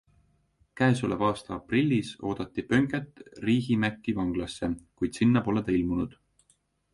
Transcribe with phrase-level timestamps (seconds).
[0.79, 4.71] Käesoleva aasta aprillis oodati Pönkät Riihimäki vanglasse,
[5.03, 6.19] kuid sinna pole ta ilmunud.